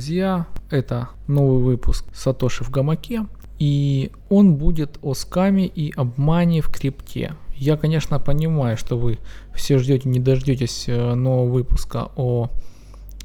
[0.00, 0.46] друзья!
[0.70, 3.26] Это новый выпуск Сатоши в гамаке.
[3.58, 7.34] И он будет о скаме и обмане в крипте.
[7.54, 9.18] Я, конечно, понимаю, что вы
[9.54, 12.48] все ждете, не дождетесь э, нового выпуска о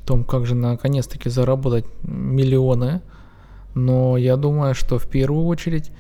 [0.06, 3.02] том, как же наконец-таки заработать миллионы.
[3.74, 5.92] Но я думаю, что в первую очередь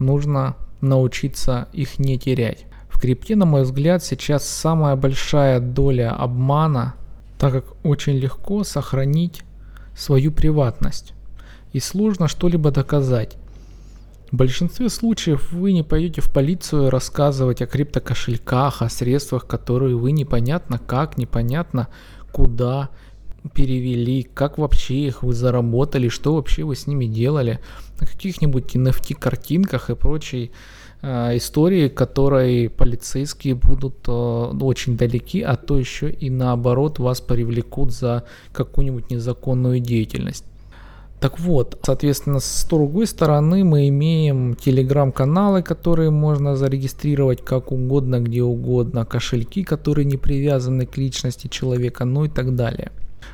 [0.00, 2.66] нужно научиться их не терять.
[2.88, 6.96] В крипте, на мой взгляд, сейчас самая большая доля обмана,
[7.38, 9.44] так как очень легко сохранить
[9.96, 11.14] свою приватность.
[11.72, 13.36] И сложно что-либо доказать.
[14.30, 20.12] В большинстве случаев вы не пойдете в полицию рассказывать о криптокошельках, о средствах, которые вы
[20.12, 21.88] непонятно как, непонятно
[22.32, 22.90] куда
[23.52, 27.60] перевели, как вообще их вы заработали, что вообще вы с ними делали,
[28.00, 30.50] на каких-нибудь NFT картинках и прочей
[31.04, 38.24] истории, которые полицейские будут э, очень далеки, а то еще и наоборот вас привлекут за
[38.52, 40.44] какую-нибудь незаконную деятельность.
[41.20, 48.42] Так вот, соответственно, с другой стороны мы имеем телеграм-каналы, которые можно зарегистрировать как угодно, где
[48.42, 52.92] угодно, кошельки, которые не привязаны к личности человека, ну и так далее.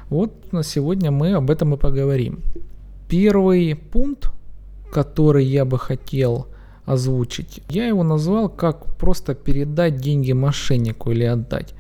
[0.09, 2.41] Вот на сегодня мы об этом и поговорим.
[3.09, 4.31] Первый пункт,
[4.93, 6.47] который я бы хотел
[6.93, 11.75] озвучить, я его назвал как просто передать деньги мошеннику или отдать.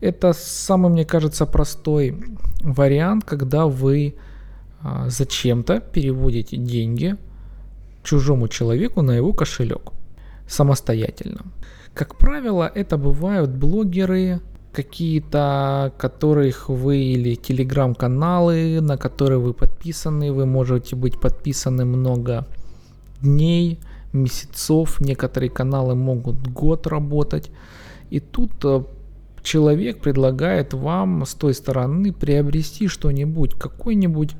[0.00, 2.16] Это самый, мне кажется, простой
[2.62, 4.14] вариант, когда вы
[4.80, 7.16] а, зачем-то переводите деньги
[8.02, 9.92] чужому человеку на его кошелек
[10.48, 11.42] самостоятельно.
[11.94, 14.40] Как правило, это бывают блогеры,
[14.72, 22.46] какие-то, которых вы или телеграм-каналы, на которые вы подписаны, вы можете быть подписаны много
[23.20, 23.78] дней,
[24.12, 27.50] месяцев, некоторые каналы могут год работать.
[28.10, 28.82] И тут э,
[29.42, 34.34] человек предлагает вам с той стороны приобрести что-нибудь, какое-нибудь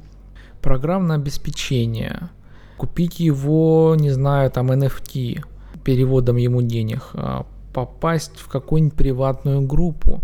[0.60, 2.30] программное обеспечение,
[2.76, 5.44] купить его, не знаю, там NFT,
[5.84, 10.20] переводом ему денег, а, попасть в какую-нибудь приватную группу.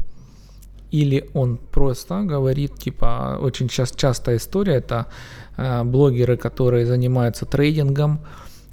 [0.91, 5.07] Или он просто говорит, типа, очень часто, частая история, это
[5.59, 8.21] э, блогеры, которые занимаются трейдингом,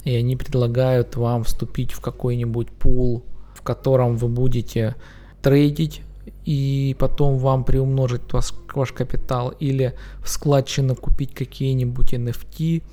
[0.06, 3.24] и они предлагают вам вступить в какой-нибудь пул,
[3.54, 4.94] в котором вы будете
[5.42, 6.02] трейдить,
[6.44, 12.84] и потом вам приумножить ваш, ваш капитал, или в складчину купить какие-нибудь NFT,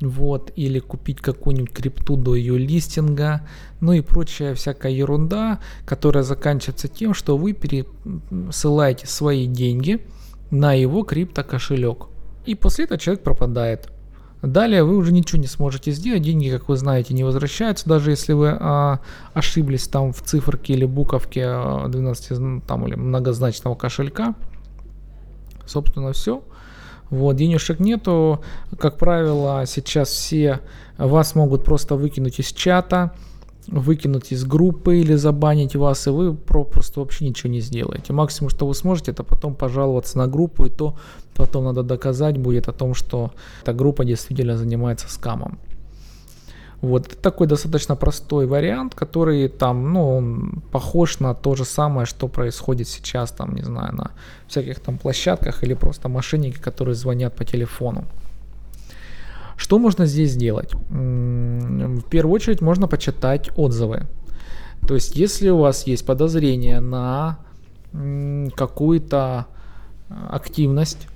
[0.00, 3.46] вот, или купить какую-нибудь крипту до ее листинга,
[3.80, 10.00] ну и прочая всякая ерунда, которая заканчивается тем, что вы пересылаете свои деньги
[10.50, 12.06] на его крипто кошелек.
[12.46, 13.90] И после этого человек пропадает.
[14.42, 18.34] Далее вы уже ничего не сможете сделать, деньги, как вы знаете, не возвращаются, даже если
[18.34, 19.00] вы а,
[19.34, 21.44] ошиблись там в циферке или буковке
[21.88, 24.36] 12 а, там, или многозначного кошелька.
[25.66, 26.44] Собственно, все.
[27.10, 28.42] Вот, денежек нету,
[28.78, 30.60] как правило, сейчас все
[30.98, 33.12] вас могут просто выкинуть из чата,
[33.68, 38.12] выкинуть из группы или забанить вас, и вы просто вообще ничего не сделаете.
[38.12, 40.96] Максимум, что вы сможете, это потом пожаловаться на группу, и то
[41.34, 43.30] потом надо доказать будет о том, что
[43.62, 45.58] эта группа действительно занимается скамом.
[46.80, 52.28] Вот, такой достаточно простой вариант, который там, ну, он похож на то же самое, что
[52.28, 54.10] происходит сейчас, там, не знаю, на
[54.46, 58.04] всяких там площадках или просто мошенники, которые звонят по телефону.
[59.58, 60.72] Что можно здесь сделать?
[60.88, 64.06] В первую очередь можно почитать отзывы.
[64.86, 67.40] То есть, если у вас есть подозрение на
[68.56, 69.46] какую-то
[70.30, 71.08] активность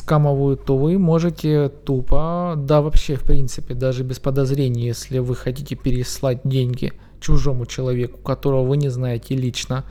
[0.00, 5.76] скамовую, то вы можете тупо, да вообще в принципе, даже без подозрений, если вы хотите
[5.76, 9.84] переслать деньги чужому человеку, которого вы не знаете лично,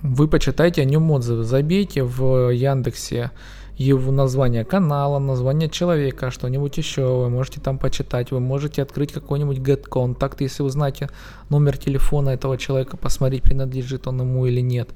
[0.00, 3.30] вы почитайте о нем отзывы, забейте в Яндексе
[3.76, 9.58] его название канала, название человека, что-нибудь еще, вы можете там почитать, вы можете открыть какой-нибудь
[9.58, 11.08] get contact, если вы знаете
[11.48, 14.90] номер телефона этого человека, посмотреть, принадлежит он ему или нет,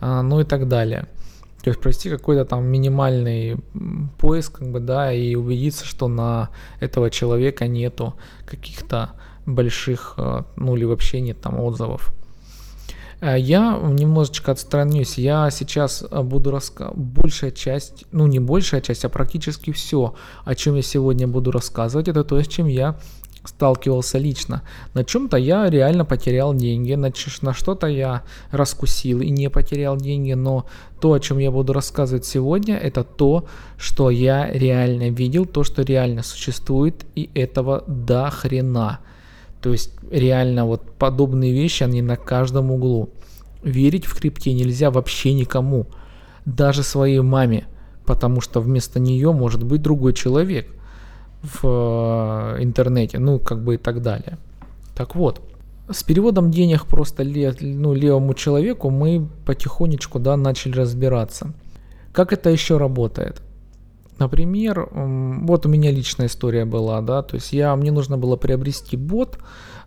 [0.00, 1.06] а, ну и так далее.
[1.62, 3.56] То есть провести какой-то там минимальный
[4.18, 6.48] поиск, как бы, да, и убедиться, что на
[6.80, 8.14] этого человека нету
[8.46, 9.10] каких-то
[9.44, 12.14] больших, э, ну или вообще нет там отзывов.
[13.20, 15.18] Э, я немножечко отстранюсь.
[15.18, 20.14] Я сейчас э, буду рассказывать большая часть, ну не большая часть, а практически все,
[20.44, 22.96] о чем я сегодня буду рассказывать, это то, с чем я
[23.44, 24.62] сталкивался лично.
[24.94, 27.10] На чем-то я реально потерял деньги, на,
[27.42, 30.66] на что-то я раскусил и не потерял деньги, но
[31.00, 33.46] то, о чем я буду рассказывать сегодня, это то,
[33.78, 39.00] что я реально видел, то, что реально существует, и этого до хрена.
[39.60, 43.10] То есть реально вот подобные вещи, они на каждом углу.
[43.62, 45.86] Верить в крипте нельзя вообще никому,
[46.46, 47.66] даже своей маме
[48.10, 50.66] потому что вместо нее может быть другой человек
[51.42, 54.36] в э, интернете, ну, как бы и так далее.
[54.96, 55.40] Так вот,
[55.88, 61.52] с переводом денег просто ну, левому человеку мы потихонечку да, начали разбираться.
[62.12, 63.42] Как это еще работает?
[64.20, 68.98] Например, вот у меня личная история была, да, то есть я, мне нужно было приобрести
[68.98, 69.38] бот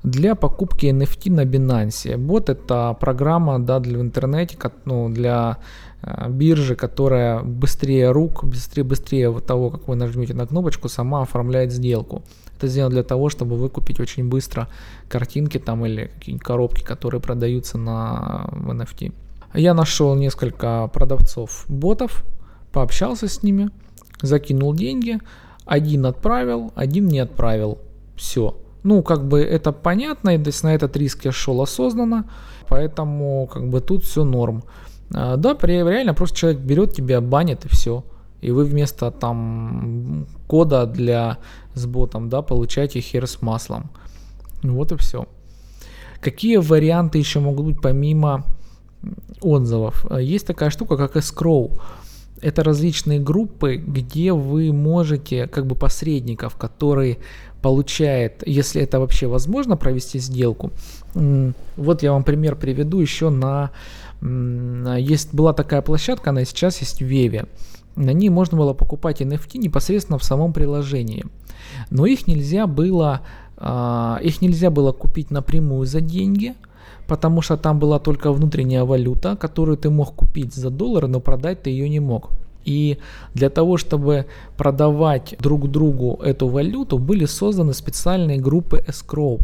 [0.01, 2.17] для покупки NFT на Binance.
[2.17, 5.59] Бот это программа, да, для в интернете, ну, для
[6.01, 11.71] э, биржи, которая быстрее рук, быстрее, быстрее того, как вы нажмете на кнопочку, сама оформляет
[11.71, 12.23] сделку.
[12.57, 14.67] Это сделано для того, чтобы выкупить очень быстро
[15.09, 19.13] картинки там или какие-нибудь коробки, которые продаются на NFT.
[19.53, 22.23] Я нашел несколько продавцов ботов,
[22.71, 23.69] пообщался с ними,
[24.23, 25.19] закинул деньги,
[25.65, 27.77] один отправил, один не отправил.
[28.15, 28.57] Все.
[28.83, 32.25] Ну, как бы это понятно, и на этот риск я шел осознанно,
[32.67, 34.63] поэтому как бы тут все норм.
[35.13, 38.03] А, да, реально просто человек берет тебя, банит и все.
[38.41, 41.37] И вы вместо там кода для
[41.75, 43.89] с ботом, да, получаете хер с маслом.
[44.63, 45.27] Вот и все.
[46.19, 48.45] Какие варианты еще могут быть помимо
[49.41, 50.05] отзывов?
[50.19, 51.79] Есть такая штука, как escrow
[52.43, 57.19] это различные группы, где вы можете, как бы посредников, который
[57.61, 60.71] получает, если это вообще возможно провести сделку.
[61.13, 63.71] Вот я вам пример приведу еще на...
[64.21, 67.45] Есть, была такая площадка, она сейчас есть в Веве.
[67.95, 71.25] На ней можно было покупать NFT непосредственно в самом приложении.
[71.89, 73.21] Но их нельзя было,
[73.57, 76.55] а, их нельзя было купить напрямую за деньги,
[77.13, 81.61] потому что там была только внутренняя валюта, которую ты мог купить за доллары, но продать
[81.61, 82.31] ты ее не мог.
[82.65, 82.97] И
[83.35, 84.25] для того, чтобы
[84.57, 89.39] продавать друг другу эту валюту, были созданы специальные группы escrow.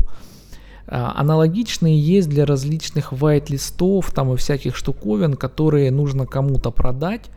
[0.87, 7.29] А, аналогичные есть для различных white-листов там и всяких штуковин, которые нужно кому-то продать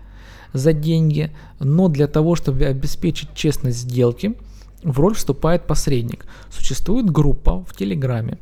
[0.54, 1.30] за деньги,
[1.60, 4.34] но для того, чтобы обеспечить честность сделки,
[4.82, 6.24] в роль вступает посредник.
[6.50, 8.38] Существует группа в Телеграме,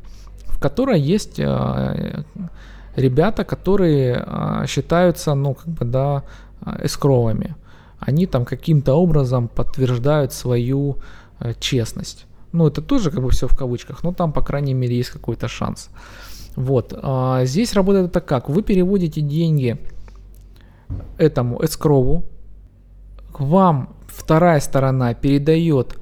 [0.61, 2.23] которой есть э,
[2.95, 6.23] ребята, которые э, считаются, ну, как бы, да,
[6.83, 7.55] эскровыми.
[7.99, 10.97] Они там каким-то образом подтверждают свою
[11.39, 12.25] э, честность.
[12.51, 15.47] Ну, это тоже как бы все в кавычках, но там, по крайней мере, есть какой-то
[15.47, 15.89] шанс.
[16.55, 16.93] Вот.
[17.01, 18.49] А здесь работает это как?
[18.49, 19.79] Вы переводите деньги
[21.17, 22.25] этому эскрову,
[23.31, 25.97] к вам вторая сторона передает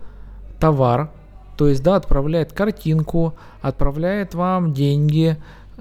[0.60, 1.12] товар,
[1.60, 5.36] то есть, да, отправляет картинку, отправляет вам деньги,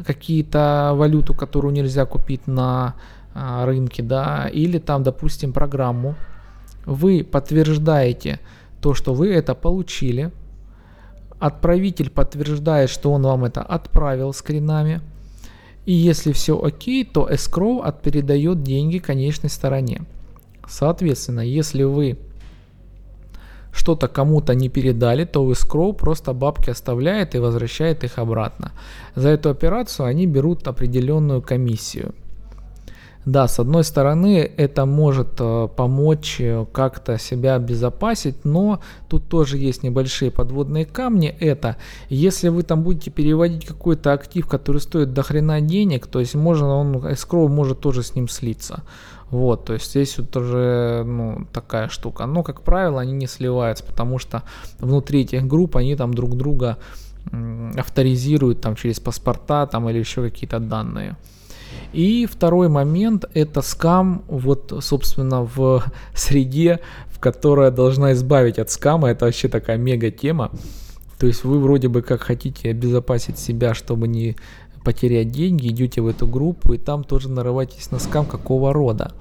[0.04, 2.96] какие-то валюту, которую нельзя купить на
[3.32, 6.16] а, рынке, да, или там, допустим, программу.
[6.84, 8.40] Вы подтверждаете
[8.80, 10.32] то, что вы это получили.
[11.38, 15.00] Отправитель подтверждает, что он вам это отправил скринами.
[15.86, 20.02] И если все окей, то escrow передает деньги конечной стороне.
[20.66, 22.18] Соответственно, если вы
[23.72, 28.72] что-то кому-то не передали, то escrow просто бабки оставляет и возвращает их обратно.
[29.14, 32.14] За эту операцию они берут определенную комиссию.
[33.24, 39.58] Да, с одной стороны, это может э, помочь э, как-то себя обезопасить, но тут тоже
[39.58, 41.28] есть небольшие подводные камни.
[41.40, 41.76] Это,
[42.08, 46.68] если вы там будете переводить какой-то актив, который стоит до хрена денег, то есть можно,
[46.68, 48.82] он, escrow может тоже с ним слиться.
[49.30, 52.24] Вот, то есть здесь вот уже ну, такая штука.
[52.24, 54.42] Но, как правило, они не сливаются, потому что
[54.78, 56.78] внутри этих групп они там друг друга
[57.76, 61.16] авторизируют там через паспорта там или еще какие-то данные.
[61.92, 65.82] И второй момент это скам, вот, собственно, в
[66.14, 69.10] среде, в которая должна избавить от скама.
[69.10, 70.50] Это вообще такая мега тема.
[71.18, 74.36] То есть вы вроде бы как хотите обезопасить себя, чтобы не
[74.84, 79.12] потерять деньги, идете в эту группу и там тоже нарываетесь на скам какого рода.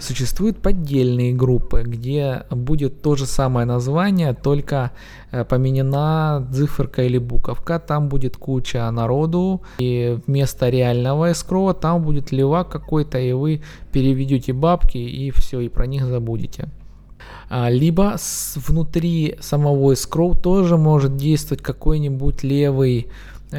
[0.00, 4.92] Существуют поддельные группы, где будет то же самое название, только
[5.30, 7.78] э, поменена циферка или буковка.
[7.78, 14.54] Там будет куча народу, и вместо реального эскроа там будет левак какой-то, и вы переведете
[14.54, 16.70] бабки, и все, и про них забудете.
[17.50, 18.16] А, либо
[18.54, 23.08] внутри самого escrow тоже может действовать какой-нибудь левый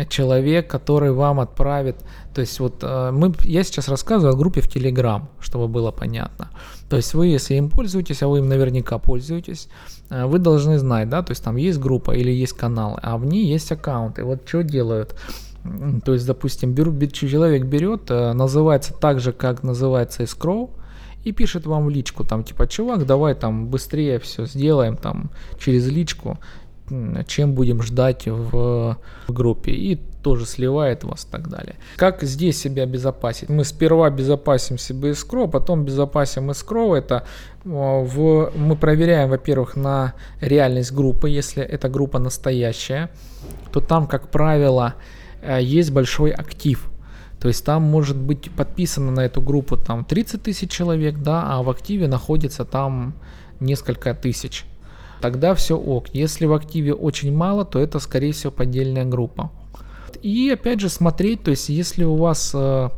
[0.09, 1.97] человек, который вам отправит.
[2.33, 6.49] То есть вот э, мы, я сейчас рассказываю о группе в Telegram, чтобы было понятно.
[6.89, 9.67] То есть вы, если им пользуетесь, а вы им наверняка пользуетесь,
[10.09, 13.25] э, вы должны знать, да, то есть там есть группа или есть канал, а в
[13.25, 14.23] ней есть аккаунты.
[14.23, 15.15] Вот что делают?
[16.05, 20.71] То есть, допустим, берут, человек берет, называется так же, как называется escrow,
[21.23, 25.29] и пишет вам в личку, там, типа, чувак, давай там быстрее все сделаем, там,
[25.59, 26.39] через личку,
[27.27, 29.71] чем будем ждать в группе.
[29.71, 31.75] И тоже сливает вас и так далее.
[31.95, 33.49] Как здесь себя безопасить?
[33.49, 36.95] Мы сперва безопасим себе escrow, потом безопасим escrow.
[36.95, 37.25] Это
[37.63, 41.29] в, мы проверяем, во-первых, на реальность группы.
[41.29, 43.09] Если эта группа настоящая,
[43.71, 44.93] то там, как правило,
[45.59, 46.87] есть большой актив.
[47.39, 51.63] То есть там может быть подписано на эту группу там 30 тысяч человек, да, а
[51.63, 53.15] в активе находится там
[53.59, 54.65] несколько тысяч.
[55.21, 56.07] Тогда все ок.
[56.13, 59.51] Если в активе очень мало, то это скорее всего поддельная группа.
[60.21, 62.89] И опять же смотреть, то есть если у вас э,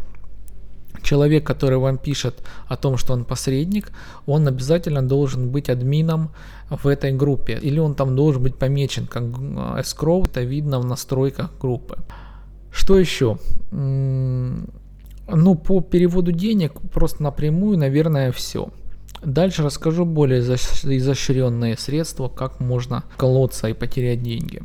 [1.02, 3.92] человек, который вам пишет о том, что он посредник,
[4.26, 6.32] он обязательно должен быть админом
[6.70, 7.60] в этой группе.
[7.62, 11.98] Или он там должен быть помечен как э, escrow, это видно в настройках группы.
[12.72, 13.38] Что еще?
[13.72, 18.70] Ну, по переводу денег просто напрямую, наверное, все.
[19.26, 24.62] Дальше расскажу более изощренные средства, как можно колоться и потерять деньги.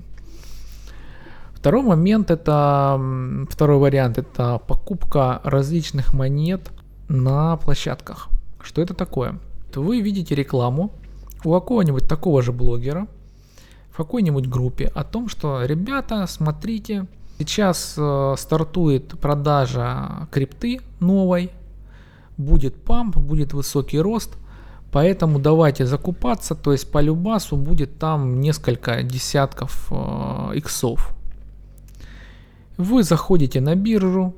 [1.55, 3.01] Второй момент это,
[3.51, 6.71] второй вариант это покупка различных монет
[7.09, 8.29] на площадках.
[8.61, 9.39] Что это такое?
[9.75, 10.93] Вы видите рекламу
[11.45, 13.07] у какого-нибудь такого же блогера
[13.91, 17.07] в какой-нибудь группе о том, что ребята, смотрите,
[17.39, 21.53] Сейчас э, стартует продажа крипты новой,
[22.37, 24.37] будет памп, будет высокий рост,
[24.93, 31.15] поэтому давайте закупаться, то есть по Любасу будет там несколько десятков э, иксов.
[32.77, 34.35] Вы заходите на биржу,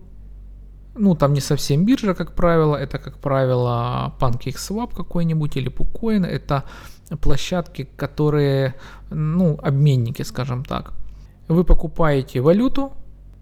[0.95, 6.65] ну там не совсем биржа, как правило, это как правило PancakeSwap какой-нибудь или PuCoin, это
[7.21, 8.75] площадки, которые,
[9.11, 10.95] ну, обменники, скажем так
[11.51, 12.93] вы покупаете валюту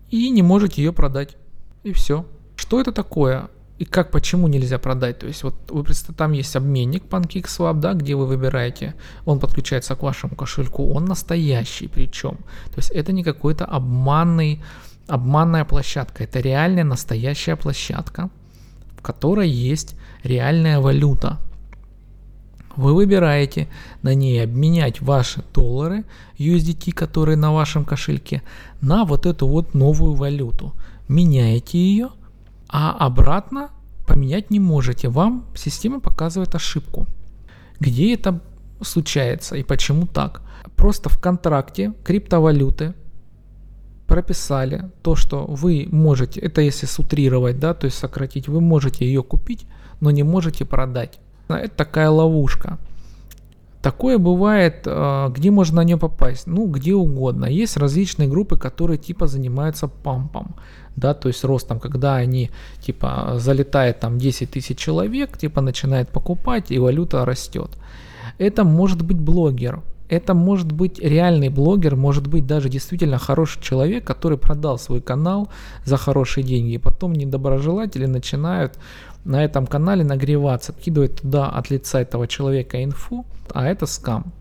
[0.09, 1.37] и не можете ее продать.
[1.85, 2.25] И все.
[2.57, 3.49] Что это такое?
[3.79, 5.21] И как, почему нельзя продать?
[5.21, 8.95] То есть вот вы представляете, там есть обменник PancakeSwap, да, где вы выбираете,
[9.25, 12.39] он подключается к вашему кошельку, он настоящий причем.
[12.75, 14.61] То есть это не какой-то обманный,
[15.07, 18.31] обманная площадка, это реальная настоящая площадка,
[18.97, 19.95] в которой есть
[20.25, 21.39] реальная валюта.
[22.75, 23.69] Вы выбираете
[24.03, 26.05] на ней обменять ваши доллары
[26.39, 28.43] USDT, которые на вашем кошельке,
[28.81, 30.75] на вот эту вот новую валюту.
[31.09, 32.11] Меняете ее,
[32.69, 33.71] а обратно
[34.07, 35.09] поменять не можете.
[35.09, 37.07] Вам система показывает ошибку.
[37.81, 38.41] Где это
[38.81, 40.43] случается и почему так?
[40.77, 42.95] Просто в контракте криптовалюты
[44.07, 49.23] прописали то, что вы можете, это если сутрировать, да, то есть сократить, вы можете ее
[49.23, 49.67] купить,
[50.01, 51.21] но не можете продать.
[51.49, 52.79] Это такая ловушка.
[53.83, 56.47] Такое бывает, а, где можно на нее попасть?
[56.47, 57.47] Ну, где угодно.
[57.47, 60.57] Есть различные группы, которые типа занимаются пампом,
[60.97, 66.73] да, то есть ростом, когда они типа залетает там 10 тысяч человек, типа начинает покупать
[66.73, 67.71] и валюта растет.
[68.39, 74.05] Это может быть блогер, это может быть реальный блогер, может быть даже действительно хороший человек,
[74.05, 75.49] который продал свой канал
[75.85, 76.73] за хорошие деньги.
[76.73, 78.79] И потом недоброжелатели начинают
[79.25, 84.33] на этом канале нагреваться, кидывать туда от лица этого человека инфу, а это скам.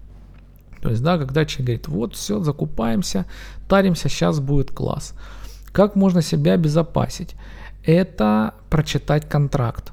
[0.82, 3.26] То есть, да, когда человек говорит, вот, все, закупаемся,
[3.68, 5.14] таримся, сейчас будет класс.
[5.72, 7.36] Как можно себя обезопасить?
[7.84, 9.92] Это прочитать контракт.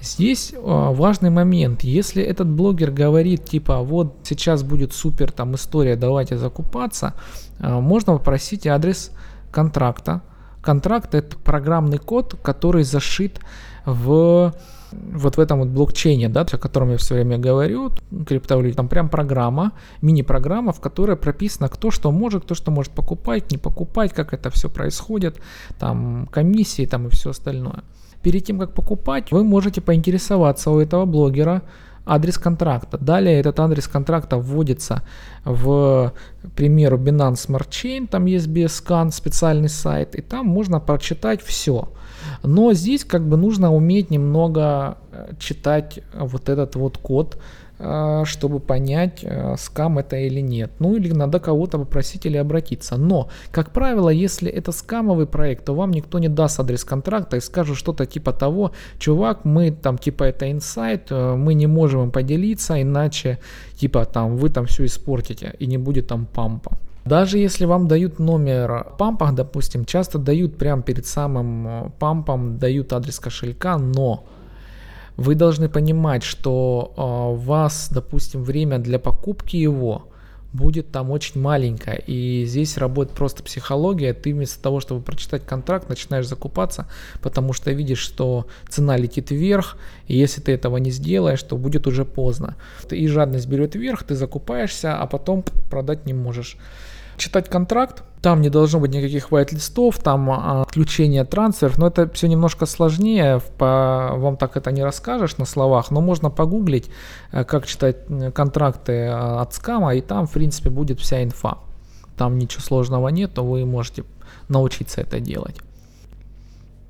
[0.00, 1.82] Здесь э, важный момент.
[1.82, 7.14] Если этот блогер говорит, типа, вот сейчас будет супер там история, давайте закупаться,
[7.58, 9.10] э, можно попросить адрес
[9.50, 10.22] контракта.
[10.66, 13.38] Контракт это программный код, который зашит
[13.84, 14.52] в
[14.90, 17.92] вот в этом вот блокчейне, да, о котором я все время говорю,
[18.26, 23.52] криптовалюте, там прям программа, мини-программа, в которой прописано, кто что может, кто что может покупать,
[23.52, 25.40] не покупать, как это все происходит,
[25.78, 27.84] там комиссии там и все остальное.
[28.22, 31.62] Перед тем, как покупать, вы можете поинтересоваться у этого блогера
[32.06, 32.96] адрес контракта.
[32.98, 35.02] Далее этот адрес контракта вводится
[35.44, 41.42] в, к примеру, Binance Smart Chain, там есть BSCAN, специальный сайт, и там можно прочитать
[41.42, 41.88] все.
[42.42, 47.38] Но здесь как бы нужно уметь немного э, читать вот этот вот код,
[47.78, 50.70] чтобы понять, э, скам это или нет.
[50.78, 52.96] Ну или надо кого-то попросить или обратиться.
[52.96, 57.40] Но, как правило, если это скамовый проект, то вам никто не даст адрес контракта и
[57.40, 62.10] скажет что-то типа того, чувак, мы там типа это инсайт, э, мы не можем им
[62.10, 63.38] поделиться, иначе
[63.76, 66.78] типа там вы там все испортите и не будет там пампа.
[67.04, 72.92] Даже если вам дают номер пампа, допустим, часто дают прямо перед самым э, пампом, дают
[72.92, 74.24] адрес кошелька, но
[75.16, 80.08] вы должны понимать, что а, у вас, допустим, время для покупки его
[80.52, 82.02] будет там очень маленькое.
[82.06, 84.14] И здесь работает просто психология.
[84.14, 86.86] Ты вместо того, чтобы прочитать контракт, начинаешь закупаться,
[87.20, 89.76] потому что видишь, что цена летит вверх,
[90.08, 92.56] и если ты этого не сделаешь, то будет уже поздно.
[92.90, 96.56] И жадность берет вверх, ты закупаешься, а потом продать не можешь.
[97.16, 102.28] Читать контракт, там не должно быть никаких white-листов, там а, отключение трансферов, но это все
[102.28, 106.90] немножко сложнее, по, вам так это не расскажешь на словах, но можно погуглить,
[107.32, 107.98] э, как читать
[108.34, 111.58] контракты э, от скама, и там, в принципе, будет вся инфа.
[112.16, 114.04] Там ничего сложного нет, то вы можете
[114.48, 115.56] научиться это делать.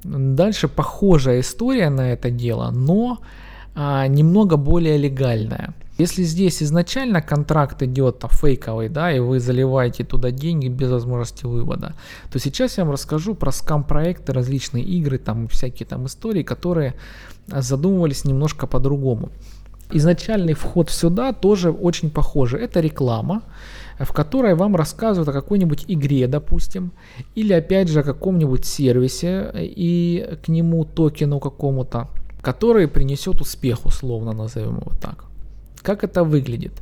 [0.04, 3.18] Дальше похожая история на это дело, но
[3.75, 5.75] а, немного более легальная.
[5.98, 11.46] Если здесь изначально контракт идет а, фейковый, да, и вы заливаете туда деньги без возможности
[11.46, 11.94] вывода,
[12.30, 16.94] то сейчас я вам расскажу про скам-проекты, различные игры, там всякие там истории, которые
[17.46, 19.30] задумывались немножко по-другому.
[19.92, 22.60] Изначальный вход сюда тоже очень похожий.
[22.60, 23.42] Это реклама,
[23.98, 26.90] в которой вам рассказывают о какой-нибудь игре, допустим,
[27.36, 32.08] или опять же о каком-нибудь сервисе и к нему токену какому-то,
[32.42, 35.25] который принесет успех, условно назовем его так.
[35.87, 36.73] Как это выглядит?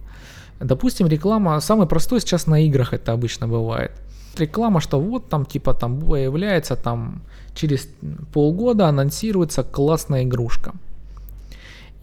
[0.60, 3.90] Допустим, реклама, самый простой сейчас на играх это обычно бывает.
[4.38, 7.20] Реклама, что вот там типа там появляется там
[7.54, 7.88] через
[8.32, 10.72] полгода анонсируется классная игрушка.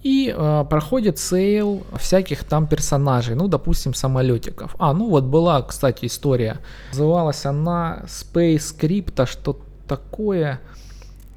[0.03, 4.75] И э, проходит sale всяких там персонажей, ну, допустим, самолетиков.
[4.77, 6.59] А, ну вот была, кстати, история.
[6.91, 10.59] Называлась она Space Crypto, что такое.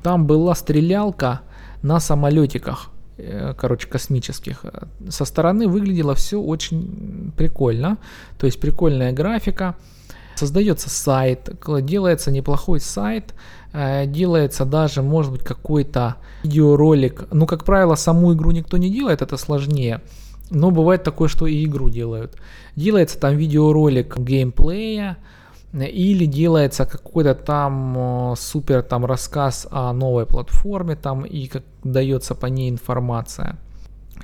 [0.02, 1.40] Там была стрелялка
[1.82, 2.90] на самолетиках.
[3.16, 4.64] Э, короче, космических.
[5.08, 7.98] Со стороны выглядело все очень прикольно,
[8.38, 9.76] то есть прикольная графика.
[10.34, 11.48] Создается сайт,
[11.82, 13.34] делается неплохой сайт,
[13.72, 17.26] э, делается даже, может быть, какой-то видеоролик.
[17.30, 20.00] Ну, как правило, саму игру никто не делает, это сложнее.
[20.50, 22.36] Но бывает такое, что и игру делают.
[22.74, 25.18] Делается там видеоролик геймплея,
[25.82, 32.34] или делается какой-то там э, супер там рассказ о новой платформе там и как дается
[32.34, 33.58] по ней информация.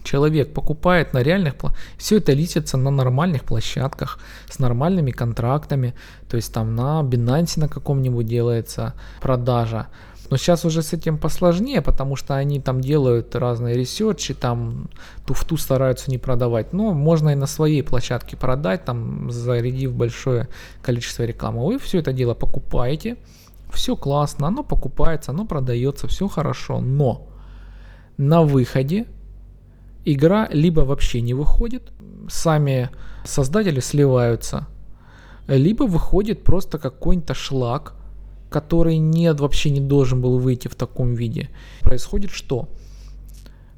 [0.04, 1.54] Человек покупает на реальных,
[1.99, 5.95] все это листится на нормальных площадках с нормальными контрактами,
[6.28, 9.88] то есть там на Binance на каком-нибудь делается продажа.
[10.31, 14.89] Но сейчас уже с этим посложнее, потому что они там делают разные ресерчи, там
[15.26, 16.73] туфту стараются не продавать.
[16.73, 20.49] Но можно и на своей площадке продать, там зарядив большое
[20.83, 21.67] количество рекламы.
[21.67, 23.17] Вы все это дело покупаете,
[23.73, 26.81] все классно, оно покупается, оно продается, все хорошо.
[26.81, 27.26] Но
[28.17, 29.07] на выходе
[30.04, 31.91] игра либо вообще не выходит,
[32.28, 32.91] сами
[33.25, 34.69] создатели сливаются,
[35.49, 37.95] либо выходит просто какой-то шлак,
[38.50, 41.49] который нет, вообще не должен был выйти в таком виде.
[41.80, 42.69] Происходит что?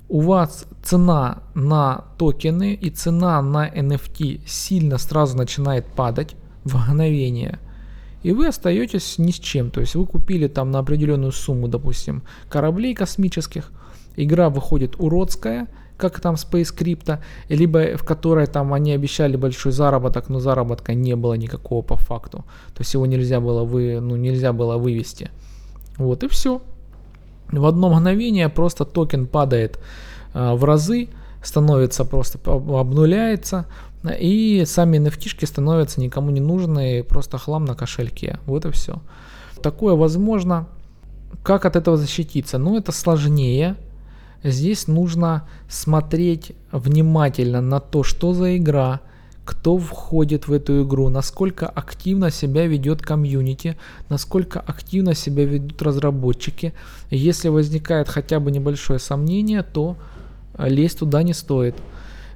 [0.08, 7.58] У вас цена на токены и цена на NFT сильно сразу начинает падать в мгновение.
[8.22, 9.70] И вы остаетесь ни с чем.
[9.70, 13.72] То есть вы купили там на определенную сумму, допустим, кораблей космических.
[14.16, 15.68] Игра выходит уродская,
[16.02, 21.14] как там Space Crypto, либо в которой там они обещали большой заработок, но заработка не
[21.14, 22.38] было никакого по факту.
[22.74, 25.30] То есть его нельзя было, вы, ну, нельзя было вывести.
[25.98, 26.60] Вот и все.
[27.52, 29.78] В одно мгновение просто токен падает
[30.34, 31.08] э, в разы,
[31.44, 33.66] становится просто обнуляется,
[34.20, 38.38] и сами nft становятся никому не нужны, просто хлам на кошельке.
[38.46, 38.94] Вот и все.
[39.62, 40.66] Такое возможно.
[41.44, 42.58] Как от этого защититься?
[42.58, 43.76] Ну, это сложнее,
[44.44, 49.00] Здесь нужно смотреть внимательно на то, что за игра,
[49.44, 53.76] кто входит в эту игру, насколько активно себя ведет комьюнити,
[54.08, 56.74] насколько активно себя ведут разработчики.
[57.10, 59.96] Если возникает хотя бы небольшое сомнение, то
[60.58, 61.74] лезть туда не стоит.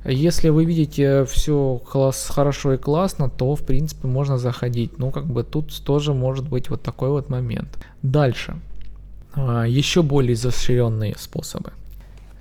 [0.04, 4.98] Если вы видите все класс, хорошо и классно, то в принципе можно заходить.
[4.98, 7.68] Ну как бы тут тоже может быть вот такой вот момент.
[8.02, 8.56] Дальше.
[9.34, 11.72] А, Еще более изощренные способы.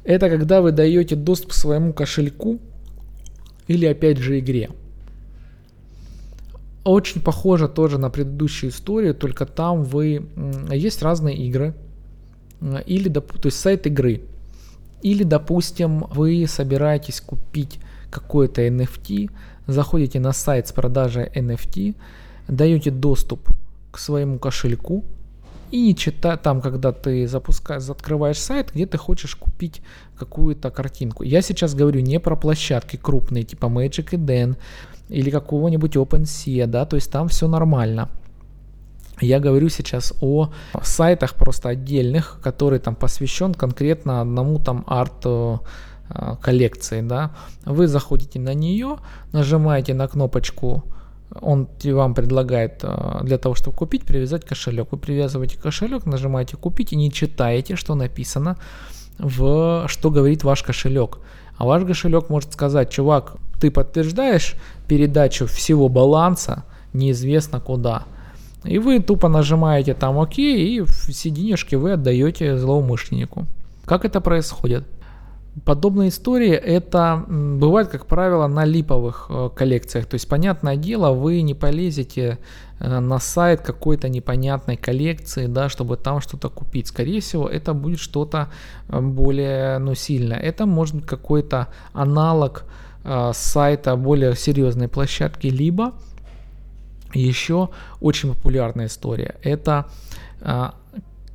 [0.05, 2.59] Это когда вы даете доступ к своему кошельку
[3.67, 4.69] или опять же игре.
[6.83, 10.27] Очень похоже тоже на предыдущую историю, только там вы
[10.71, 11.73] есть разные игры
[12.85, 14.21] или то есть сайт игры.
[15.01, 19.29] Или, допустим, вы собираетесь купить какой-то NFT,
[19.67, 21.95] заходите на сайт с продажей NFT,
[22.47, 23.49] даете доступ
[23.91, 25.03] к своему кошельку,
[25.71, 29.81] и не читай там, когда ты запускаешь, открываешь сайт, где ты хочешь купить
[30.17, 31.23] какую-то картинку.
[31.23, 34.57] Я сейчас говорю не про площадки крупные, типа Magic Eden
[35.09, 38.09] или какого-нибудь OpenSea, да, то есть там все нормально.
[39.21, 40.51] Я говорю сейчас о
[40.83, 45.57] сайтах просто отдельных, который там посвящен конкретно одному там арт э,
[46.41, 47.31] коллекции, да.
[47.65, 48.97] Вы заходите на нее,
[49.31, 50.83] нажимаете на кнопочку
[51.41, 54.89] он вам предлагает э, для того, чтобы купить, привязать кошелек.
[54.91, 58.57] Вы привязываете кошелек, нажимаете купить и не читаете, что написано
[59.17, 61.19] в что говорит ваш кошелек.
[61.57, 64.55] А ваш кошелек может сказать, чувак, ты подтверждаешь
[64.87, 68.03] передачу всего баланса неизвестно куда.
[68.63, 73.45] И вы тупо нажимаете там ОК, и все денежки вы отдаете злоумышленнику.
[73.85, 74.85] Как это происходит?
[75.63, 80.05] Подобные истории это бывает, как правило, на липовых э, коллекциях.
[80.05, 82.39] То есть, понятное дело, вы не полезете
[82.79, 86.87] э, на сайт какой-то непонятной коллекции, да, чтобы там что-то купить.
[86.87, 88.49] Скорее всего, это будет что-то
[88.89, 90.39] э, более ну, сильное.
[90.39, 92.65] Это может быть какой-то аналог
[93.33, 95.93] сайта более серьезной площадки, либо
[97.13, 97.69] еще
[98.01, 99.35] очень популярная история.
[99.43, 99.85] Это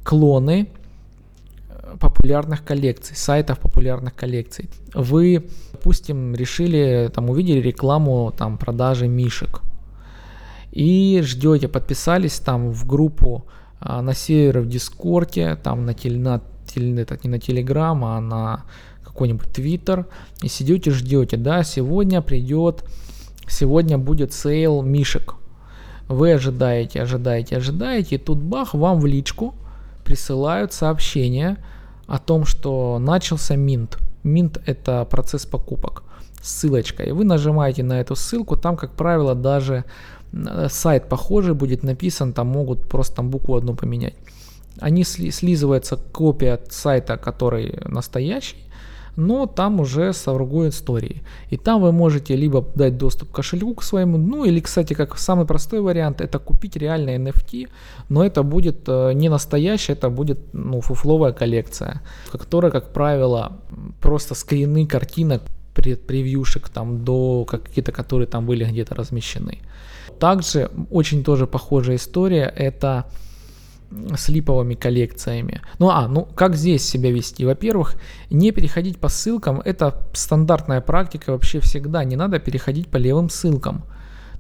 [0.03, 0.67] клоны
[1.99, 4.69] популярных коллекций, сайтов популярных коллекций.
[4.95, 9.63] Вы, допустим, решили, там, увидели рекламу там, продажи мишек
[10.73, 13.47] и ждете, подписались там в группу
[13.81, 18.21] а, на сервере в Дискорде, там на, теле, на, теле, это не на Телеграм, а
[18.21, 18.65] на
[19.05, 20.07] какой-нибудь Твиттер,
[20.43, 22.85] и сидите, ждете, да, сегодня придет,
[23.49, 25.35] сегодня будет sale мишек.
[26.09, 29.55] Вы ожидаете, ожидаете, ожидаете, и тут бах, вам в личку
[30.11, 31.57] присылают сообщение
[32.09, 33.99] о том, что начался mint.
[34.25, 36.03] Mint это процесс покупок.
[36.43, 37.05] Ссылочка.
[37.05, 39.85] И вы нажимаете на эту ссылку, там, как правило, даже
[40.33, 44.15] э, сайт похожий будет написан, там могут просто там букву одну поменять.
[44.81, 48.65] Они сли, слизывается копия сайта, который настоящий,
[49.17, 51.23] но там уже с другой историей.
[51.51, 55.19] И там вы можете либо дать доступ к кошельку к своему, ну или, кстати, как
[55.19, 57.69] самый простой вариант, это купить реальный NFT,
[58.09, 62.01] но это будет э, не настоящий, это будет ну, фуфловая коллекция,
[62.33, 63.53] которая, как правило,
[64.01, 65.43] просто скрины картинок
[65.75, 69.59] превьюшек там до какие-то, которые там были где-то размещены.
[70.19, 73.07] Также очень тоже похожая история, это
[74.17, 75.61] с липовыми коллекциями.
[75.79, 77.45] Ну а, ну как здесь себя вести?
[77.45, 77.97] Во-первых,
[78.31, 83.85] не переходить по ссылкам, это стандартная практика вообще всегда, не надо переходить по левым ссылкам.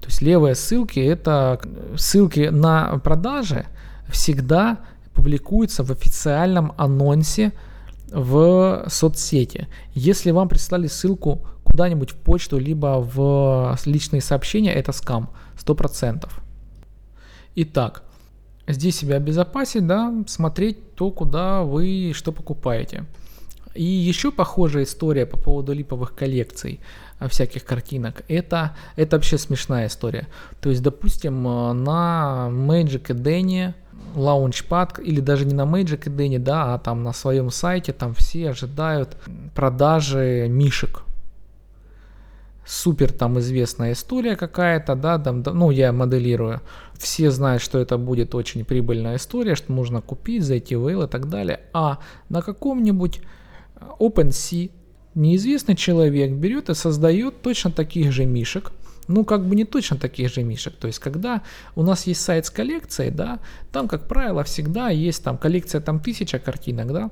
[0.00, 1.60] То есть левые ссылки это
[1.96, 3.66] ссылки на продажи
[4.08, 4.78] всегда
[5.14, 7.52] публикуются в официальном анонсе
[8.12, 9.68] в соцсети.
[9.94, 16.28] Если вам прислали ссылку куда-нибудь в почту, либо в личные сообщения, это скам, 100%.
[17.56, 18.02] Итак,
[18.72, 23.04] здесь себя обезопасить, да, смотреть то, куда вы что покупаете.
[23.74, 26.80] И еще похожая история по поводу липовых коллекций
[27.18, 28.24] а, всяких картинок.
[28.28, 30.26] Это, это вообще смешная история.
[30.60, 33.74] То есть, допустим, э, на Magic Eden
[34.16, 38.50] Launchpad или даже не на Magic Eden, да, а там на своем сайте там все
[38.50, 39.16] ожидают
[39.54, 41.04] продажи мишек
[42.70, 46.60] супер там известная история какая-то, да, там, ну, я моделирую.
[46.96, 51.08] Все знают, что это будет очень прибыльная история, что можно купить, зайти в Whale и
[51.08, 51.60] так далее.
[51.72, 53.20] А на каком-нибудь
[53.74, 54.70] э, OpenSea
[55.16, 58.70] неизвестный человек берет и создает точно таких же мишек,
[59.08, 60.76] ну, как бы не точно таких же мишек.
[60.76, 61.42] То есть, когда
[61.74, 63.40] у нас есть сайт с коллекцией, да,
[63.72, 67.10] там, как правило, всегда есть там коллекция там тысяча картинок, да,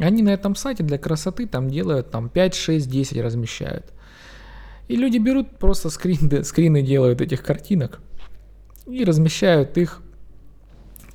[0.00, 3.84] они на этом сайте для красоты там делают там 5, 6, 10 размещают.
[4.88, 8.00] И люди берут просто скрины, скрины делают этих картинок
[8.86, 10.02] и размещают их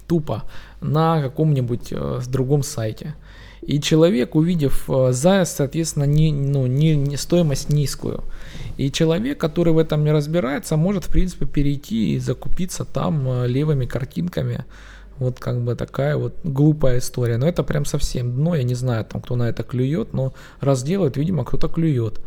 [0.08, 0.43] тупо
[0.82, 3.15] на каком-нибудь э, другом сайте.
[3.62, 8.23] И человек, увидев э, за, соответственно, не, ну, не, не стоимость низкую.
[8.77, 13.47] И человек, который в этом не разбирается, может, в принципе, перейти и закупиться там э,
[13.47, 14.65] левыми картинками.
[15.17, 17.38] Вот как бы такая вот глупая история.
[17.38, 18.55] Но это прям совсем дно.
[18.55, 22.21] Я не знаю, там, кто на это клюет, но раз делают, видимо, кто-то клюет.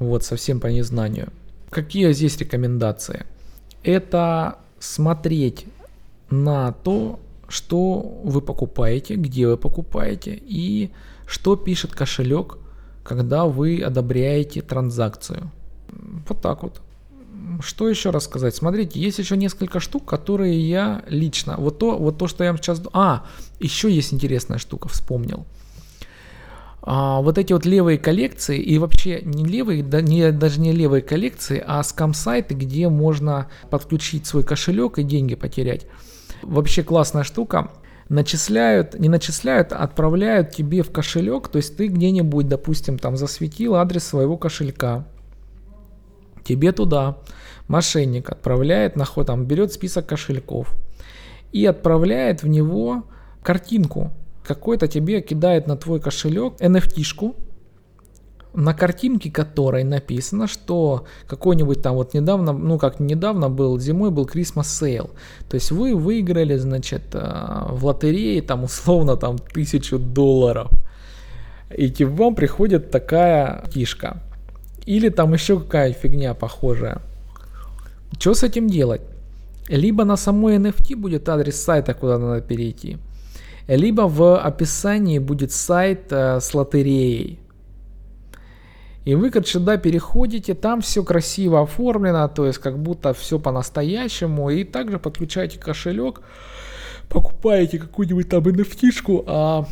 [0.00, 1.28] Вот, совсем по незнанию.
[1.68, 3.26] Какие здесь рекомендации?
[3.84, 5.66] Это смотреть
[6.30, 10.90] на то, что вы покупаете, где вы покупаете и
[11.26, 12.56] что пишет кошелек,
[13.04, 15.50] когда вы одобряете транзакцию.
[16.28, 16.80] Вот так вот.
[17.60, 18.54] Что еще рассказать?
[18.54, 22.58] Смотрите, есть еще несколько штук, которые я лично, вот то, вот то, что я вам
[22.58, 22.80] сейчас...
[22.92, 23.26] А,
[23.58, 25.44] еще есть интересная штука, вспомнил
[26.82, 31.02] а, вот эти вот левые коллекции и вообще не левые, да, не, даже не левые
[31.02, 35.86] коллекции, а скам-сайты, где можно подключить свой кошелек и деньги потерять.
[36.42, 37.70] Вообще классная штука.
[38.08, 43.76] Начисляют, не начисляют, а отправляют тебе в кошелек, то есть ты где-нибудь, допустим, там засветил
[43.76, 45.06] адрес своего кошелька,
[46.42, 47.18] тебе туда
[47.68, 50.74] мошенник отправляет, на ход, там берет список кошельков
[51.52, 53.04] и отправляет в него
[53.44, 54.10] картинку
[54.44, 57.36] какой-то тебе кидает на твой кошелек NFT-шку,
[58.52, 64.26] на картинке которой написано, что какой-нибудь там вот недавно, ну как недавно был, зимой был
[64.26, 65.10] Christmas Sale.
[65.48, 70.68] То есть вы выиграли, значит, э, в лотерее там условно там тысячу долларов.
[71.76, 74.20] И к вам приходит такая кишка.
[74.86, 77.00] Или там еще какая фигня похожая.
[78.18, 79.02] Что с этим делать?
[79.68, 82.98] Либо на самой NFT будет адрес сайта, куда надо перейти,
[83.76, 87.38] либо в описании будет сайт э, с лотереей.
[89.04, 94.50] И вы, короче, да, переходите, там все красиво оформлено, то есть как будто все по-настоящему,
[94.50, 96.20] и также подключаете кошелек,
[97.08, 99.66] покупаете какую-нибудь там NFT, а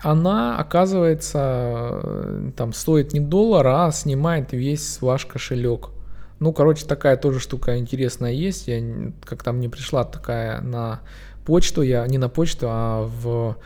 [0.00, 5.90] она, оказывается, там стоит не доллар, а снимает весь ваш кошелек.
[6.38, 8.68] Ну, короче, такая тоже штука интересная есть.
[8.68, 8.80] Я
[9.24, 11.00] как там мне пришла такая на
[11.48, 13.56] почту, я не на почту, а в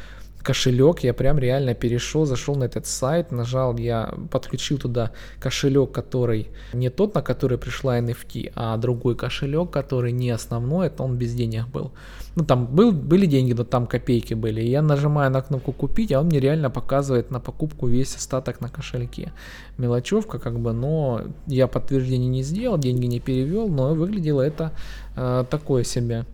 [0.43, 6.47] кошелек, я прям реально перешел, зашел на этот сайт, нажал, я подключил туда кошелек, который
[6.75, 11.35] не тот, на который пришла NFT, а другой кошелек, который не основной, это он без
[11.35, 11.91] денег был.
[12.37, 14.63] Ну там был, были деньги, но там копейки были.
[14.63, 18.61] И я нажимаю на кнопку купить, а он мне реально показывает на покупку весь остаток
[18.61, 19.33] на кошельке.
[19.79, 24.73] Мелочевка как бы, но я подтверждение не сделал, деньги не перевел, но выглядело это
[25.17, 26.25] э, такое себе.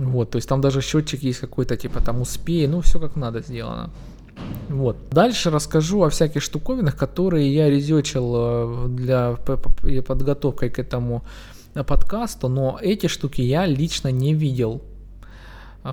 [0.00, 3.40] Вот, то есть там даже счетчик есть какой-то, типа там успей, ну все как надо
[3.40, 3.90] сделано.
[4.68, 4.96] Вот.
[5.10, 9.36] Дальше расскажу о всяких штуковинах, которые я резечил э, для
[10.02, 11.22] подготовкой к этому
[11.86, 14.80] подкасту, но эти штуки я лично не видел.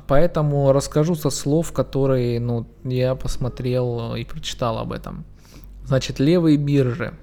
[0.07, 5.25] Поэтому расскажу со слов, которые ну, я посмотрел и прочитал об этом.
[5.85, 7.13] Значит, левые биржи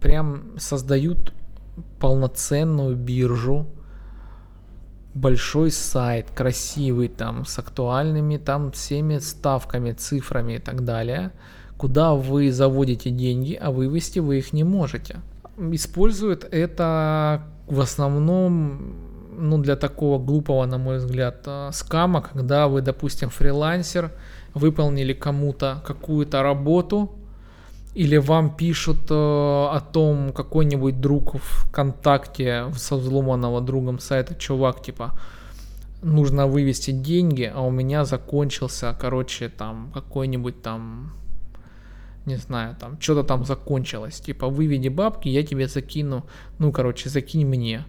[0.00, 1.32] прям создают
[1.98, 3.66] полноценную биржу,
[5.14, 11.32] большой сайт, красивый там, с актуальными там всеми ставками, цифрами и так далее,
[11.76, 15.20] куда вы заводите деньги, а вывести вы их не можете.
[15.58, 22.82] Используют это в основном ну, для такого глупого, на мой взгляд, э, скама, когда вы,
[22.82, 24.12] допустим, фрилансер,
[24.54, 27.12] выполнили кому-то какую-то работу,
[27.94, 34.82] или вам пишут э, о том какой-нибудь друг в ВКонтакте со взломанного другом сайта, чувак,
[34.82, 35.18] типа,
[36.02, 41.12] нужно вывести деньги, а у меня закончился, короче, там, какой-нибудь там,
[42.26, 46.24] не знаю, там, что-то там закончилось, типа, выведи бабки, я тебе закину,
[46.58, 47.84] ну, короче, закинь мне,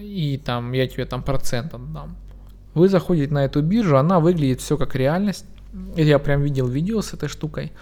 [0.00, 2.16] и там, я тебе там процент отдам.
[2.74, 5.46] Вы заходите на эту биржу, она выглядит все как реальность,
[5.96, 7.72] я прям видел видео с этой штукой,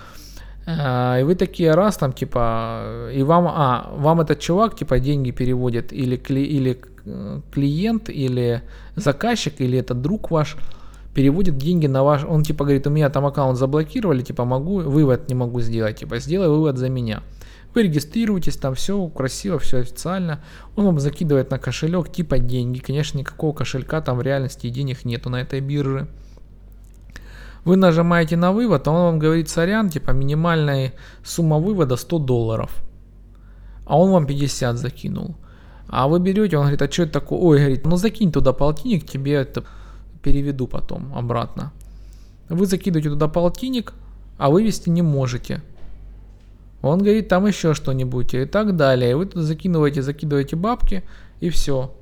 [0.68, 5.92] и вы такие раз там типа, и вам, а, вам этот чувак типа деньги переводит
[5.92, 6.78] или, кли, или
[7.50, 8.62] клиент, или
[8.94, 10.56] заказчик, или это друг ваш
[11.14, 15.28] переводит деньги на ваш, он типа говорит, у меня там аккаунт заблокировали, типа могу, вывод
[15.28, 17.22] не могу сделать, типа сделай вывод за меня.
[17.74, 20.40] Вы регистрируетесь, там все красиво, все официально.
[20.76, 22.78] Он вам закидывает на кошелек типа деньги.
[22.78, 26.08] Конечно, никакого кошелька там в реальности денег нету на этой бирже.
[27.68, 32.70] Вы нажимаете на вывод, а он вам говорит, сорян, типа минимальная сумма вывода 100 долларов.
[33.84, 35.36] А он вам 50 закинул.
[35.86, 37.38] А вы берете, он говорит, а что это такое?
[37.38, 39.64] Ой, говорит, ну закинь туда полтинник, тебе это
[40.22, 41.72] переведу потом обратно.
[42.48, 43.92] Вы закидываете туда полтинник,
[44.38, 45.60] а вывести не можете.
[46.80, 49.14] Он говорит, там еще что-нибудь и так далее.
[49.14, 51.04] Вы туда закидываете, закидываете бабки
[51.40, 51.94] и все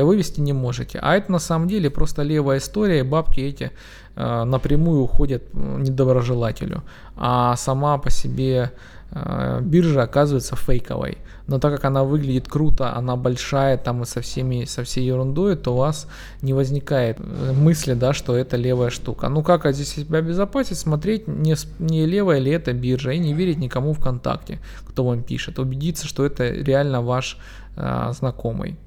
[0.00, 0.98] вывести не можете.
[1.02, 3.70] А это на самом деле просто левая история, и бабки эти
[4.16, 6.82] э, напрямую уходят недоброжелателю.
[7.16, 8.72] А сама по себе
[9.10, 11.18] э, биржа оказывается фейковой.
[11.46, 15.56] Но так как она выглядит круто, она большая, там и со, всеми, со всей ерундой,
[15.56, 16.06] то у вас
[16.40, 17.18] не возникает
[17.54, 19.28] мысли, да, что это левая штука.
[19.28, 20.78] Ну как здесь себя обезопасить?
[20.78, 25.58] Смотреть, не, не левая ли это биржа, и не верить никому ВКонтакте, кто вам пишет.
[25.58, 27.36] Убедиться, что это реально ваш
[27.76, 28.78] э, знакомый.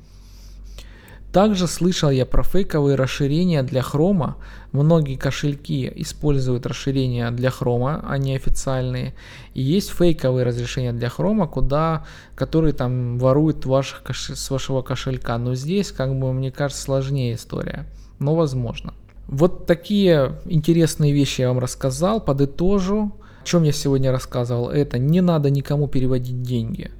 [1.36, 4.38] Также слышал я про фейковые расширения для хрома.
[4.72, 9.16] Многие кошельки используют расширения для хрома, а официальные.
[9.54, 15.38] И есть фейковые разрешения для хрома, куда, которые там воруют ваших, с вашего кошелька.
[15.38, 17.86] Но здесь, как бы, мне кажется, сложнее история.
[18.18, 18.94] Но возможно.
[19.28, 22.22] Вот такие интересные вещи я вам рассказал.
[22.22, 23.12] Подытожу.
[23.42, 24.70] О чем я сегодня рассказывал?
[24.70, 26.92] Это не надо никому переводить деньги.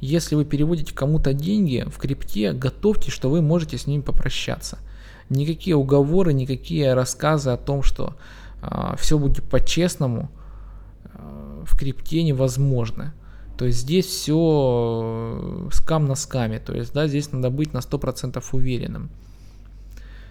[0.00, 4.78] Если вы переводите кому-то деньги в крипте, готовьте, что вы можете с ними попрощаться.
[5.30, 8.12] Никакие уговоры, никакие рассказы о том, что э,
[8.60, 10.30] а, все будет по-честному,
[11.04, 13.14] э, в крипте невозможно.
[13.56, 16.58] То есть здесь все скам на скаме.
[16.58, 19.10] То есть, да, здесь надо быть на 100% уверенным.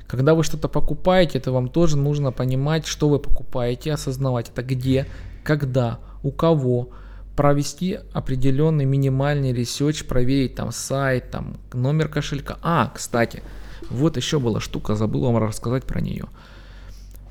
[0.08, 5.08] Когда вы что-то покупаете, то вам тоже нужно понимать, что вы покупаете, осознавать это где,
[5.43, 6.89] когда, у кого,
[7.35, 12.57] провести определенный минимальный research, проверить там сайт, там номер кошелька.
[12.61, 13.43] А, кстати,
[13.89, 16.25] вот еще была штука, забыл вам рассказать про нее.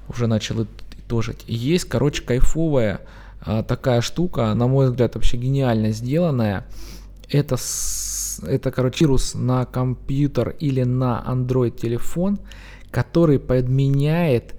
[0.09, 0.67] Уже начал
[0.99, 1.45] итожить.
[1.47, 3.01] Есть, короче, кайфовая
[3.41, 6.67] а, такая штука, на мой взгляд, вообще гениально сделанная.
[7.31, 7.57] Это
[8.43, 12.39] это, короче, вирус на компьютер или на Android телефон,
[12.91, 14.55] который подменяет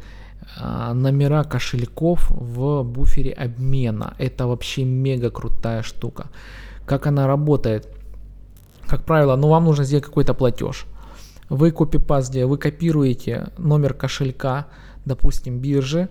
[0.57, 4.15] номера кошельков в буфере обмена.
[4.17, 6.29] Это вообще мега крутая штука.
[6.85, 7.87] Как она работает?
[8.87, 10.85] Как правило, ну вам нужно сделать какой-то платеж.
[11.49, 14.67] Вы копипаст, вы копируете номер кошелька,
[15.05, 16.09] допустим, биржи,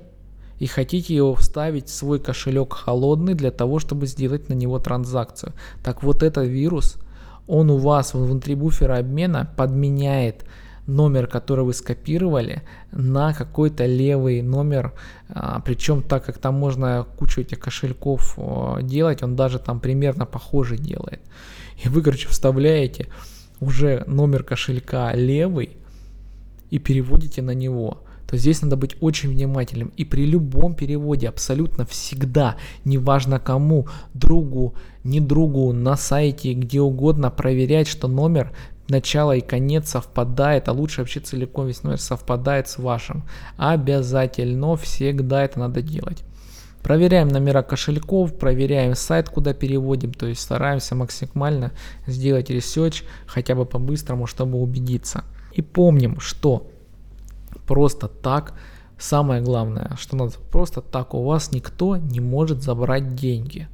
[0.59, 5.52] и хотите его вставить в свой кошелек холодный для того, чтобы сделать на него транзакцию.
[5.83, 6.96] Так вот этот вирус,
[7.46, 10.44] он у вас внутри буфера обмена подменяет
[10.86, 14.92] номер, который вы скопировали, на какой-то левый номер.
[15.28, 18.38] А, причем, так как там можно кучу этих кошельков
[18.82, 21.20] делать, он даже там примерно похоже делает.
[21.84, 23.08] И вы, короче, вставляете
[23.60, 25.76] уже номер кошелька левый
[26.70, 29.92] и переводите на него то здесь надо быть очень внимательным.
[29.96, 37.30] И при любом переводе абсолютно всегда, неважно кому, другу, не другу, на сайте, где угодно,
[37.30, 38.52] проверять, что номер
[38.88, 43.24] начало и конец совпадает, а лучше вообще целиком весь номер совпадает с вашим.
[43.56, 46.22] Обязательно всегда это надо делать.
[46.82, 51.72] Проверяем номера кошельков, проверяем сайт, куда переводим, то есть стараемся максимально
[52.06, 55.24] сделать research хотя бы по-быстрому, чтобы убедиться.
[55.52, 56.70] И помним, что
[57.66, 58.52] просто так,
[58.98, 63.66] самое главное, что надо просто так, у вас никто не может забрать деньги.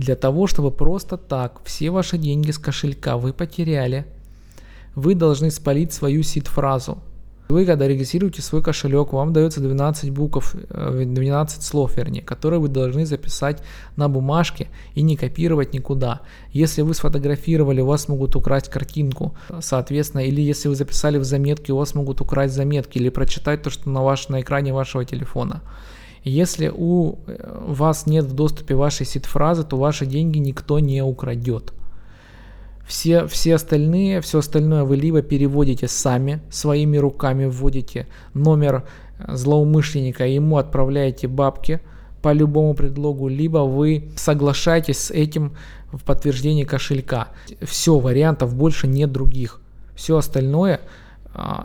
[0.00, 4.06] Для того, чтобы просто так все ваши деньги с кошелька вы потеряли,
[4.94, 6.98] вы должны спалить свою сид-фразу–
[7.50, 12.68] вы, когда регистрируете свой кошелек, вам дается 12 букв, 12 э, слов, вернее, которые вы
[12.68, 13.60] должны записать
[13.96, 16.20] на бумажке и не копировать никуда.
[16.52, 21.72] Если вы сфотографировали, у вас могут украсть картинку, соответственно, или если вы записали в заметки,
[21.72, 25.60] у вас могут украсть заметки или прочитать то, что на, ваш, на экране вашего телефона.
[26.22, 31.72] Если у э, вас нет в доступе вашей сид-фразы, то ваши деньги никто не украдет.
[32.86, 38.84] Все, все остальные, все остальное вы либо переводите сами, своими руками вводите номер
[39.18, 41.80] э, злоумышленника, ему отправляете бабки
[42.20, 45.56] по любому предлогу, либо вы соглашаетесь с этим
[45.90, 47.28] в подтверждении кошелька.
[47.62, 49.60] Все, вариантов больше нет других.
[49.94, 50.80] Все остальное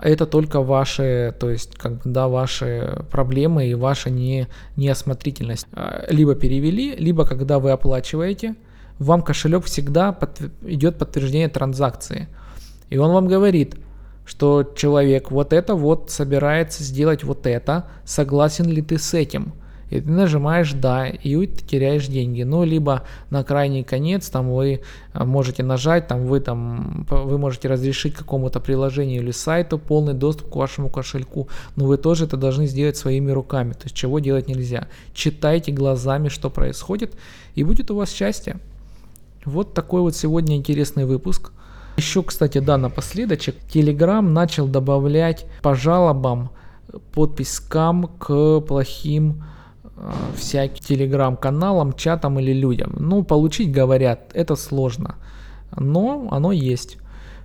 [0.01, 5.67] это только ваши, то есть, как бы, да, ваши проблемы и ваша не, неосмотрительность.
[5.73, 8.55] А, либо перевели, либо когда вы оплачиваете,
[8.99, 12.27] вам кошелек всегда под, идет подтверждение транзакции.
[12.89, 13.75] И он вам говорит,
[14.25, 19.53] что человек вот это вот собирается сделать вот это, согласен ли ты с этим.
[19.97, 22.43] И ты нажимаешь «да», и ты теряешь деньги.
[22.43, 24.81] Ну, либо на крайний конец, там вы
[25.13, 30.51] а, можете нажать, там вы, там, вы можете разрешить какому-то приложению или сайту полный доступ
[30.51, 34.47] к вашему кошельку, но вы тоже это должны сделать своими руками, то есть чего делать
[34.47, 34.87] нельзя.
[35.13, 37.15] Читайте глазами, что происходит,
[37.55, 38.57] и будет у вас счастье.
[39.45, 41.51] Вот такой вот сегодня интересный выпуск.
[41.97, 46.49] Еще, кстати, да, напоследочек, Telegram начал добавлять по жалобам
[47.13, 49.54] подпись скам к плохим э,
[50.35, 52.95] всяким телеграм-каналам, чатам или людям.
[52.99, 55.15] Ну, получить, говорят, это сложно,
[55.75, 56.97] но оно есть.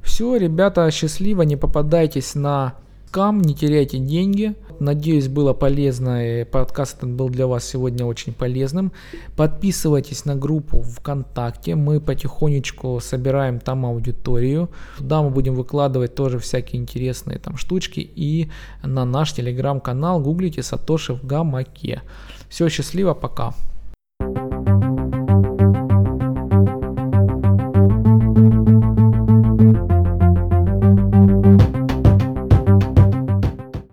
[0.02, 2.74] Все, ребята, счастливо, не попадайтесь на
[3.10, 4.54] скам, не теряйте деньги.
[4.78, 8.92] Надеюсь, было полезно, и подкаст был для вас сегодня очень полезным.
[9.36, 14.70] Подписывайтесь на группу ВКонтакте, мы потихонечку собираем там аудиторию.
[14.96, 17.98] Туда мы будем выкладывать тоже всякие интересные там штучки.
[17.98, 18.48] И
[18.84, 22.02] на наш телеграм-канал гуглите Сатоши в гамаке.
[22.50, 23.54] Все, счастливо, пока.